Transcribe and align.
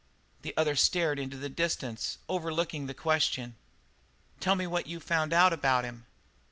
The 0.41 0.57
other 0.57 0.75
stared 0.75 1.19
into 1.19 1.37
the 1.37 1.47
distance, 1.47 2.17
overlooking 2.27 2.87
the 2.87 2.95
question. 2.95 3.55
"Tell 4.39 4.55
me 4.55 4.65
what 4.65 4.87
you've 4.87 5.03
found 5.03 5.31
out 5.31 5.53
about 5.53 5.83
him." 5.83 6.07